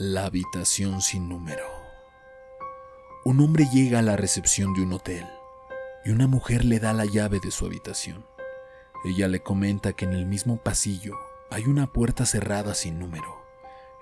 La 0.00 0.26
habitación 0.26 1.02
sin 1.02 1.28
número. 1.28 1.66
Un 3.24 3.40
hombre 3.40 3.66
llega 3.72 3.98
a 3.98 4.02
la 4.02 4.16
recepción 4.16 4.72
de 4.72 4.82
un 4.82 4.92
hotel 4.92 5.26
y 6.04 6.10
una 6.10 6.28
mujer 6.28 6.64
le 6.64 6.78
da 6.78 6.92
la 6.92 7.04
llave 7.04 7.40
de 7.40 7.50
su 7.50 7.66
habitación. 7.66 8.24
Ella 9.04 9.26
le 9.26 9.40
comenta 9.40 9.94
que 9.94 10.04
en 10.04 10.12
el 10.12 10.24
mismo 10.24 10.56
pasillo 10.56 11.18
hay 11.50 11.64
una 11.64 11.92
puerta 11.92 12.26
cerrada 12.26 12.74
sin 12.74 13.00
número 13.00 13.42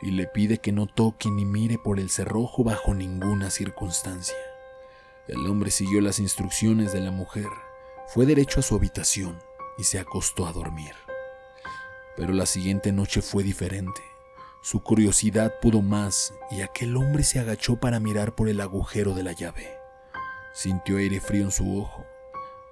y 0.03 0.11
le 0.11 0.27
pide 0.27 0.59
que 0.59 0.71
no 0.71 0.87
toque 0.87 1.31
ni 1.31 1.47
mire 1.47 1.79
por 1.79 1.99
el 1.99 2.11
cerrojo 2.11 2.63
bajo 2.63 2.93
ninguna 2.93 3.49
circunstancia. 3.49 4.37
El 5.29 5.47
hombre 5.47 5.71
siguió 5.71 6.03
las 6.03 6.19
instrucciones 6.19 6.93
de 6.93 7.01
la 7.01 7.11
mujer, 7.11 7.49
fue 8.09 8.27
derecho 8.27 8.61
a 8.61 8.63
su 8.63 8.75
habitación 8.75 9.39
y 9.79 9.85
se 9.85 9.99
acostó 9.99 10.47
a 10.47 10.53
dormir. 10.53 10.93
Pero 12.19 12.35
la 12.35 12.45
siguiente 12.45 12.93
noche 12.93 13.23
fue 13.23 13.43
diferente. 13.43 14.03
Su 14.67 14.83
curiosidad 14.83 15.61
pudo 15.61 15.81
más 15.81 16.35
y 16.51 16.63
aquel 16.63 16.97
hombre 16.97 17.23
se 17.23 17.39
agachó 17.39 17.77
para 17.79 18.01
mirar 18.01 18.35
por 18.35 18.49
el 18.49 18.61
agujero 18.61 19.15
de 19.15 19.23
la 19.23 19.31
llave. 19.31 19.79
Sintió 20.55 20.97
aire 20.97 21.21
frío 21.21 21.45
en 21.45 21.53
su 21.53 21.79
ojo. 21.81 22.05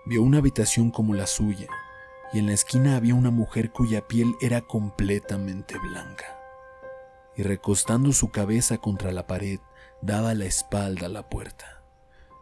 Vio 0.05 0.21
una 0.25 0.38
habitación 0.38 0.91
como 0.91 1.15
la 1.15 1.29
suya 1.29 1.69
y 2.33 2.41
en 2.41 2.47
la 2.47 2.52
esquina 2.52 2.97
había 2.97 3.15
una 3.15 3.30
mujer 3.30 3.71
cuya 3.71 4.09
piel 4.09 4.35
era 4.41 4.62
completamente 4.62 5.79
blanca. 5.79 6.37
Y 7.37 7.45
recostando 7.45 8.13
su 8.13 8.33
cabeza 8.33 8.79
contra 8.79 9.13
la 9.13 9.29
pared, 9.29 9.61
daba 10.02 10.35
la 10.35 10.47
espalda 10.47 11.07
a 11.07 11.11
la 11.11 11.29
puerta. 11.29 11.85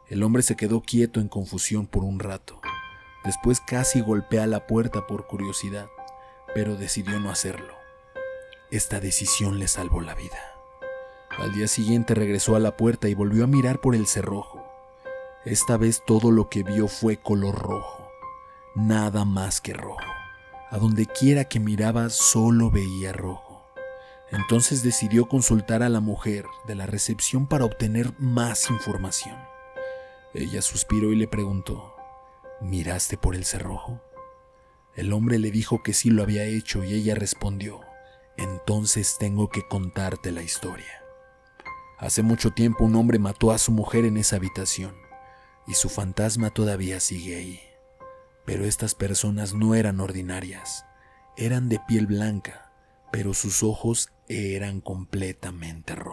El 0.08 0.22
hombre 0.22 0.42
se 0.42 0.56
quedó 0.56 0.80
quieto 0.80 1.20
en 1.20 1.28
confusión 1.28 1.86
por 1.86 2.04
un 2.04 2.20
rato. 2.20 2.58
Después 3.22 3.60
casi 3.60 4.00
golpea 4.00 4.46
la 4.46 4.66
puerta 4.66 5.06
por 5.06 5.26
curiosidad, 5.26 5.88
pero 6.54 6.74
decidió 6.76 7.20
no 7.20 7.30
hacerlo. 7.30 7.81
Esta 8.72 9.00
decisión 9.00 9.58
le 9.58 9.68
salvó 9.68 10.00
la 10.00 10.14
vida. 10.14 10.56
Al 11.36 11.52
día 11.52 11.68
siguiente 11.68 12.14
regresó 12.14 12.56
a 12.56 12.58
la 12.58 12.74
puerta 12.74 13.06
y 13.06 13.12
volvió 13.12 13.44
a 13.44 13.46
mirar 13.46 13.82
por 13.82 13.94
el 13.94 14.06
cerrojo. 14.06 14.66
Esta 15.44 15.76
vez 15.76 16.02
todo 16.06 16.30
lo 16.30 16.48
que 16.48 16.62
vio 16.62 16.88
fue 16.88 17.18
color 17.18 17.54
rojo, 17.54 18.08
nada 18.74 19.26
más 19.26 19.60
que 19.60 19.74
rojo. 19.74 20.00
A 20.70 20.78
donde 20.78 21.04
quiera 21.04 21.44
que 21.44 21.60
miraba 21.60 22.08
solo 22.08 22.70
veía 22.70 23.12
rojo. 23.12 23.62
Entonces 24.30 24.82
decidió 24.82 25.28
consultar 25.28 25.82
a 25.82 25.90
la 25.90 26.00
mujer 26.00 26.46
de 26.66 26.74
la 26.74 26.86
recepción 26.86 27.46
para 27.46 27.66
obtener 27.66 28.14
más 28.18 28.70
información. 28.70 29.36
Ella 30.32 30.62
suspiró 30.62 31.12
y 31.12 31.16
le 31.16 31.28
preguntó, 31.28 31.94
¿miraste 32.62 33.18
por 33.18 33.34
el 33.34 33.44
cerrojo? 33.44 34.00
El 34.96 35.12
hombre 35.12 35.38
le 35.38 35.50
dijo 35.50 35.82
que 35.82 35.92
sí 35.92 36.08
lo 36.08 36.22
había 36.22 36.44
hecho 36.44 36.82
y 36.84 36.94
ella 36.94 37.14
respondió, 37.14 37.82
entonces 38.36 39.16
tengo 39.18 39.48
que 39.48 39.66
contarte 39.66 40.32
la 40.32 40.42
historia. 40.42 41.02
Hace 41.98 42.22
mucho 42.22 42.50
tiempo 42.50 42.84
un 42.84 42.96
hombre 42.96 43.18
mató 43.18 43.52
a 43.52 43.58
su 43.58 43.72
mujer 43.72 44.04
en 44.04 44.16
esa 44.16 44.36
habitación 44.36 44.94
y 45.66 45.74
su 45.74 45.88
fantasma 45.88 46.50
todavía 46.50 46.98
sigue 47.00 47.36
ahí. 47.36 47.60
Pero 48.44 48.64
estas 48.64 48.94
personas 48.94 49.54
no 49.54 49.74
eran 49.74 50.00
ordinarias, 50.00 50.84
eran 51.36 51.68
de 51.68 51.78
piel 51.86 52.06
blanca, 52.06 52.72
pero 53.12 53.34
sus 53.34 53.62
ojos 53.62 54.10
eran 54.28 54.80
completamente 54.80 55.94
rojos. 55.94 56.11